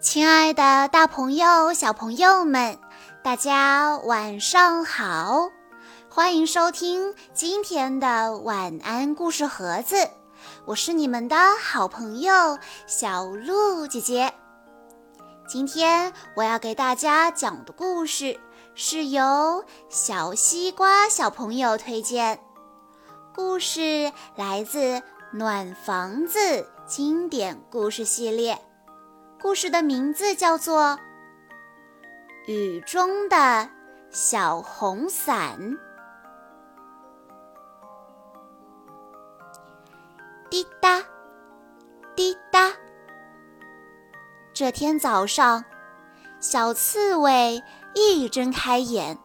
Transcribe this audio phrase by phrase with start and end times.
[0.00, 2.78] 亲爱的，大朋友、小朋友们，
[3.24, 5.50] 大家晚上好！
[6.08, 10.08] 欢迎收听今天的晚安故事盒子，
[10.66, 14.32] 我是你们的好朋友小鹿姐姐。
[15.48, 18.38] 今天我要给大家讲的故事
[18.76, 22.38] 是由小西瓜小朋友推荐，
[23.34, 24.78] 故事来自
[25.32, 26.38] 《暖房子》
[26.86, 28.56] 经典故事系列。
[29.40, 30.98] 故事的名字叫做
[32.52, 33.70] 《雨中的
[34.10, 35.56] 小红伞》。
[40.50, 41.00] 滴答，
[42.16, 42.72] 滴答。
[44.52, 45.64] 这天早上，
[46.40, 47.62] 小刺猬
[47.94, 49.16] 一睁开眼，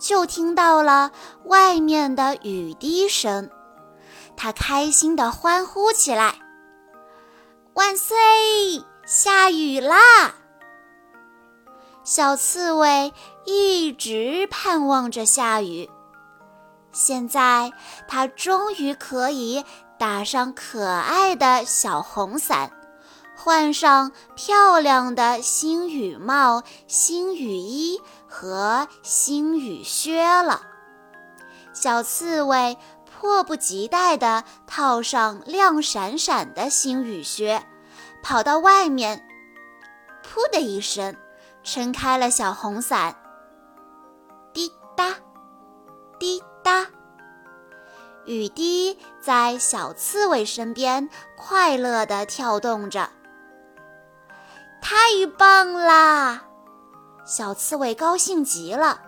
[0.00, 1.12] 就听到了
[1.44, 3.48] 外面的雨滴声，
[4.36, 6.34] 它开心地欢呼起来
[7.74, 8.16] ：“万岁！”
[9.06, 9.96] 下雨啦！
[12.04, 13.12] 小刺猬
[13.44, 15.90] 一直盼望着下雨，
[16.90, 17.72] 现在
[18.08, 19.62] 它终于可以
[19.98, 22.70] 打上可爱的小红伞，
[23.36, 30.62] 换上漂亮的新雨帽、新雨衣和新雨靴了。
[31.74, 37.62] 小刺猬迫不及待地套上亮闪闪的新雨靴。
[38.24, 39.22] 跑到外面，
[40.24, 41.14] 噗的一声，
[41.62, 43.14] 撑开了小红伞。
[44.54, 45.10] 滴答，
[46.18, 46.86] 滴答，
[48.24, 53.10] 雨滴在小刺猬身边快乐地跳动着。
[54.80, 54.96] 太
[55.36, 56.44] 棒啦！
[57.26, 59.02] 小刺猬高兴极了，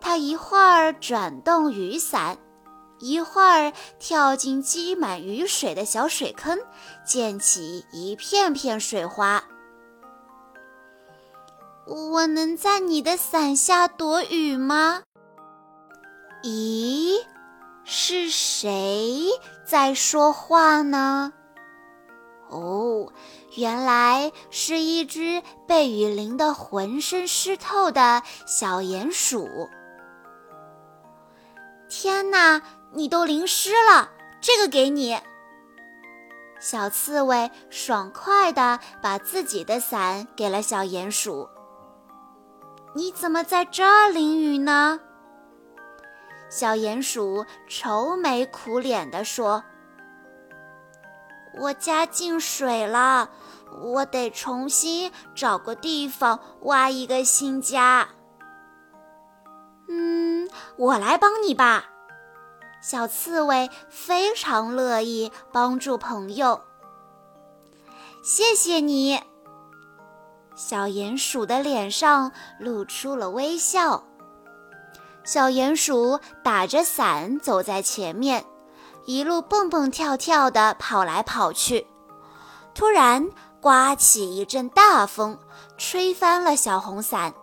[0.00, 2.36] 它一会儿转动雨伞。
[3.00, 6.58] 一会儿跳进积满雨水的小水坑，
[7.06, 9.44] 溅起一片片水花。
[11.86, 15.02] 我能在你的伞下躲雨吗？
[16.42, 17.24] 咦，
[17.84, 19.28] 是谁
[19.64, 21.32] 在说话呢？
[22.50, 23.12] 哦，
[23.56, 29.48] 原来是一只被雨淋得浑身湿透的小鼹鼠。
[31.88, 32.62] 天哪！
[32.92, 34.10] 你都淋湿了，
[34.40, 35.18] 这个给你。
[36.60, 41.48] 小刺猬爽快地把自己的伞给了小鼹鼠。
[42.94, 45.00] 你怎么在这儿淋雨呢？
[46.48, 49.62] 小鼹鼠愁眉苦脸地说
[51.60, 53.30] ：“我家进水了，
[53.82, 58.08] 我得重新找个地方挖一个新家。”
[59.88, 61.84] 嗯，我来帮你吧。
[62.80, 66.60] 小刺猬非常乐意帮助朋友。
[68.22, 69.20] 谢谢你，
[70.54, 74.04] 小鼹鼠的脸上露出了微笑。
[75.24, 78.44] 小鼹鼠打着伞走在前面，
[79.06, 81.86] 一路蹦蹦跳跳地跑来跑去。
[82.74, 83.28] 突然，
[83.60, 85.38] 刮起一阵大风，
[85.76, 87.34] 吹翻了小红伞。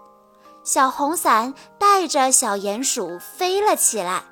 [0.64, 4.24] 小红伞带着小鼹鼠飞了起来。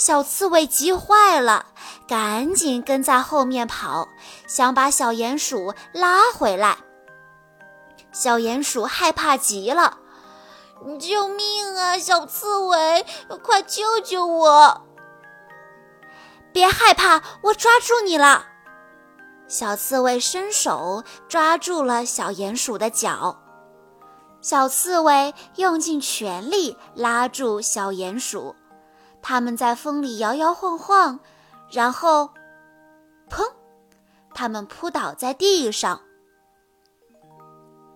[0.00, 1.66] 小刺猬急坏了，
[2.08, 4.08] 赶紧跟在后面跑，
[4.48, 6.78] 想把小鼹鼠拉回来。
[8.10, 9.98] 小鼹鼠害怕极了
[10.98, 11.98] ，“救命啊！
[11.98, 13.04] 小刺猬，
[13.42, 14.86] 快救救我！”
[16.50, 18.46] 别害怕，我抓住你了。
[19.48, 23.38] 小刺猬伸手抓住了小鼹鼠的脚，
[24.40, 28.56] 小刺猬用尽全力拉住小鼹鼠。
[29.22, 31.20] 他们在风里摇摇晃晃，
[31.70, 32.30] 然后，
[33.28, 33.52] 砰！
[34.34, 36.00] 他们扑倒在地上。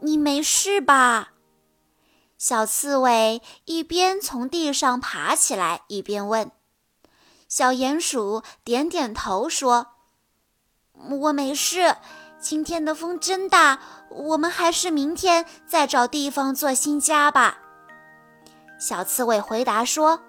[0.01, 1.31] 你没事吧？
[2.37, 6.51] 小刺猬一边从地上爬起来，一边问。
[7.49, 9.87] 小鼹鼠点点头说
[11.23, 11.97] ：“我没事。
[12.38, 13.79] 今天的风真大，
[14.11, 17.59] 我们还是明天再找地方做新家吧。”
[18.79, 20.21] 小刺猬回答说。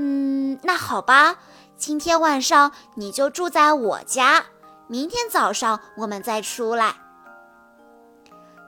[0.00, 1.38] 嗯，那好吧，
[1.76, 4.46] 今天晚上你就住在我家，
[4.86, 6.94] 明天早上我们再出来。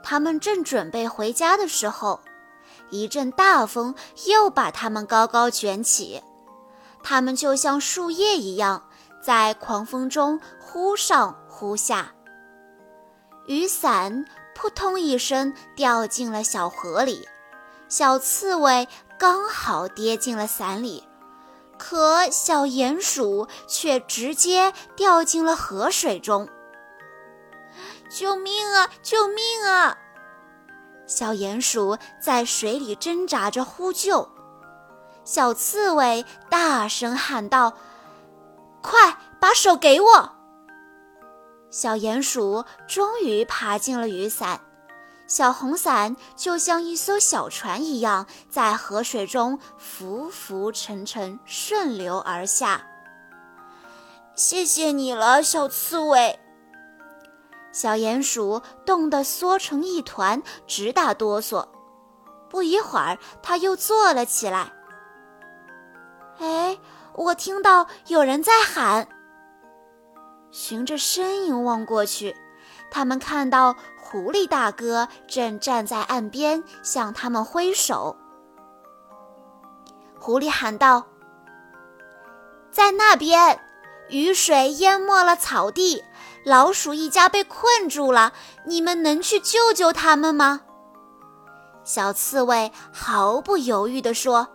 [0.02, 2.18] 他们正准备回家的时候，
[2.90, 3.94] 一阵大风
[4.26, 6.20] 又把他们高高卷起，
[7.00, 8.82] 他们就像树叶一样，
[9.22, 12.12] 在狂风中忽上忽下。
[13.46, 14.24] 雨伞
[14.56, 17.28] 扑通一声掉进了小河里，
[17.88, 21.04] 小刺猬刚好跌进了伞里。
[21.80, 26.46] 可小鼹鼠却直接掉进了河水中。
[28.10, 28.90] 救命啊！
[29.02, 29.96] 救命啊！
[31.06, 34.28] 小鼹鼠在水里挣扎着呼救。
[35.24, 37.72] 小刺猬大声喊道
[38.82, 40.32] ：“快把手给我！”
[41.72, 44.60] 小鼹鼠终于爬进了雨伞，
[45.30, 52.84] 小红伞就像一艘小船一样，在河水中浮浮沉沉，顺流而下。
[54.34, 56.36] 谢谢你了，小刺猬。
[57.70, 61.64] 小鼹鼠冻得缩成一团，直打哆嗦。
[62.48, 64.72] 不一会儿，它又坐了起来。
[66.40, 66.76] 哎，
[67.14, 69.06] 我听到有人在喊。
[70.50, 72.34] 循着声音望过去，
[72.90, 78.16] 他们看到狐狸大哥正站在岸边向他们挥手。
[80.18, 81.06] 狐狸喊道
[82.70, 83.60] ：“在那边，
[84.08, 86.02] 雨水淹没了草地。”
[86.42, 88.32] 老鼠一家被困住了，
[88.64, 90.62] 你们能去救救他们吗？
[91.84, 94.48] 小刺猬毫不犹豫地说：“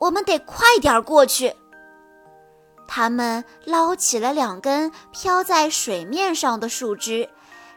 [0.00, 1.56] 我们得快点过去。”
[2.92, 7.30] 他们捞起了两根飘在水面上的树枝，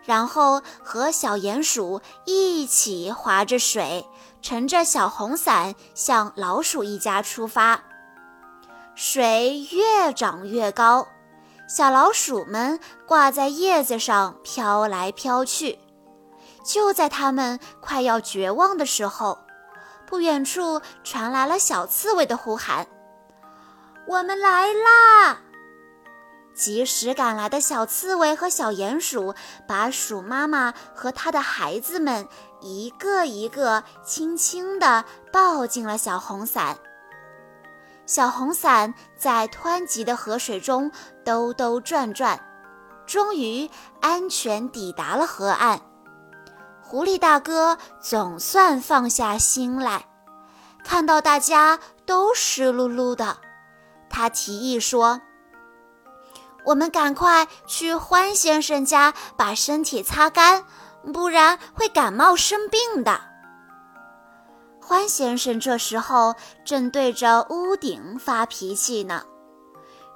[0.03, 4.07] 然后和小鼹鼠一起划着水，
[4.41, 7.83] 乘着小红伞向老鼠一家出发。
[8.95, 11.07] 水越涨越高。
[11.67, 15.77] 小老鼠们挂在叶子上飘来飘去，
[16.65, 19.37] 就在它们快要绝望的时候，
[20.07, 22.87] 不远处传来了小刺猬的呼喊
[24.07, 25.41] ：“我们来啦！”
[26.53, 29.33] 及时赶来的小刺猬和小鼹鼠
[29.67, 32.27] 把鼠妈妈和它的孩子们
[32.61, 36.77] 一个一个轻轻地抱进了小红伞。
[38.05, 40.91] 小红伞在湍急的河水中
[41.25, 42.39] 兜兜转转，
[43.07, 43.67] 终于
[43.99, 45.81] 安全抵达了河岸。
[46.81, 50.05] 狐狸大哥总算放下心来，
[50.83, 53.37] 看到大家都湿漉漉的，
[54.13, 55.19] 他提议说
[56.65, 60.63] ：“我们赶快去欢先生家把身体擦干，
[61.11, 63.19] 不然会感冒生病的。”
[64.79, 69.23] 欢先生这时候正对着屋顶发脾气呢，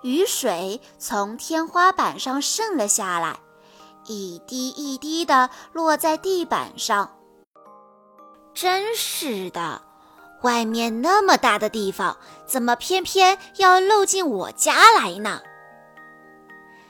[0.04, 3.40] 雨水从天花板上渗了下来，
[4.06, 7.18] 一滴一滴地落在地板上。
[8.54, 9.82] 真是的，
[10.48, 12.16] 外面那么大的地方，
[12.46, 15.42] 怎么偏偏要漏进我家来呢？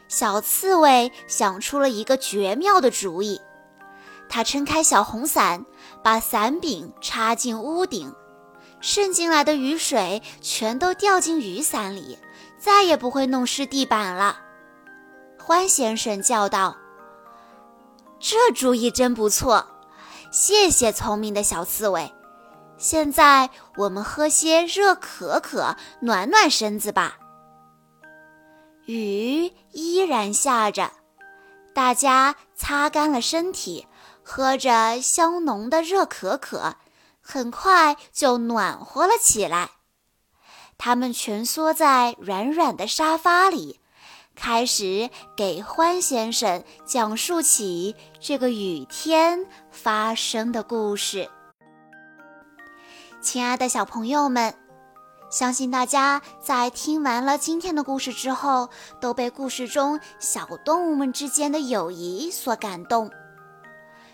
[0.08, 3.42] 小刺猬想出了一个绝妙的主意。
[4.30, 5.66] 它撑开小红伞，
[6.04, 8.14] 把伞柄插进屋顶，
[8.80, 12.20] 渗进来的雨水全都掉进雨伞里，
[12.60, 14.40] 再也不会弄湿地板了。
[15.44, 16.78] 欢先生叫道
[18.22, 19.66] ：“这主意真不错，
[20.32, 22.14] 谢谢聪明的小刺猬。
[22.78, 27.18] 现在我们喝些热可可，暖暖身子吧。”
[28.86, 30.92] 雨依然下着，
[31.74, 33.88] 大家擦干了身体。
[34.30, 36.76] 喝着香浓的热可可，
[37.22, 39.70] 很快就暖和了起来。
[40.78, 43.80] 他们蜷缩在软软的沙发里，
[44.36, 51.30] 开始给欢先生讲述起这个雨天发生的故事。
[53.20, 54.54] 亲爱的小朋友们，
[55.30, 58.70] 相信大家在听完了今天的故事之后，
[59.02, 63.10] 都被故事中小动物们之间的友谊所感动。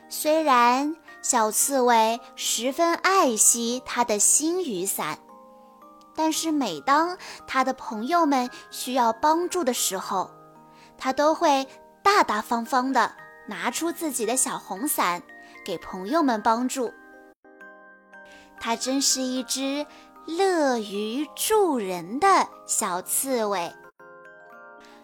[0.07, 5.19] 虽然小刺猬十分爱惜他的新雨伞，
[6.15, 10.31] 但是每当他的朋友们需要帮助的时候，
[10.97, 11.67] 他都会
[12.01, 13.11] 大大方方地
[13.47, 15.21] 拿出自己的小红伞，
[15.65, 16.91] 给朋友们帮助。
[18.65, 19.85] 它真是一只
[20.25, 23.69] 乐于助人的小刺猬。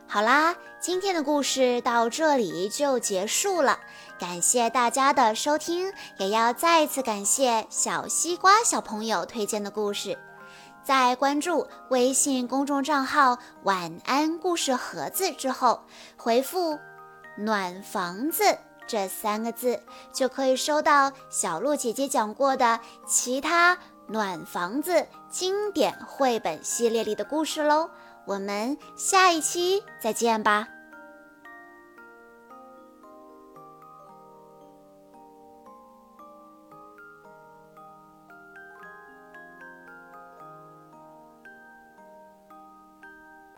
[0.07, 3.77] 好啦，今天的故事到这里就结束了，
[4.17, 10.17] 感谢大家的收听，也要再次感谢小西瓜小朋友推荐的故事。
[10.81, 15.83] 在关注微信公众账号“晚安故事盒子”之后，
[16.15, 16.79] 回复
[17.37, 18.57] “暖房子”
[18.89, 19.79] 这三个字，
[20.11, 23.77] 就可以收到小鹿姐姐讲过的其他
[24.07, 27.91] 暖房子经典绘本系列里的故事喽。
[28.25, 30.78] 我们下一期再见吧。